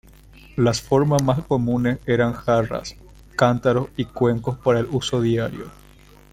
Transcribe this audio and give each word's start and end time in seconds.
Las 0.55 0.81
formas 0.81 1.21
más 1.21 1.43
comunes 1.45 1.99
eran 2.07 2.33
jarras, 2.33 2.95
cántaros 3.37 3.89
y 3.95 4.05
cuencos 4.05 4.57
para 4.57 4.79
el 4.79 4.87
uso 4.89 5.21
diario. 5.21 5.67